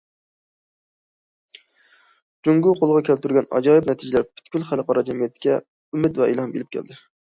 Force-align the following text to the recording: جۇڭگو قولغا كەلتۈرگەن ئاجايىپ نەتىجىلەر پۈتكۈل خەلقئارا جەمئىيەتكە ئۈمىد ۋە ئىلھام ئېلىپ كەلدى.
جۇڭگو 2.49 2.73
قولغا 2.79 3.03
كەلتۈرگەن 3.09 3.51
ئاجايىپ 3.51 3.91
نەتىجىلەر 3.91 4.27
پۈتكۈل 4.31 4.67
خەلقئارا 4.71 5.05
جەمئىيەتكە 5.11 5.59
ئۈمىد 5.61 6.23
ۋە 6.23 6.31
ئىلھام 6.33 6.57
ئېلىپ 6.57 6.77
كەلدى. 6.79 6.99